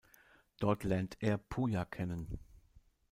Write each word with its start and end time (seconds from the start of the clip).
Dort 0.57 0.83
lernt 0.83 1.17
er 1.21 1.37
Pooja 1.37 1.85
kennen. 1.85 2.39